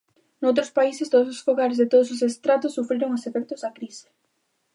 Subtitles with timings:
[0.41, 4.07] Noutros países todos os fogares de todos os estratos sufriron os efectos da crise.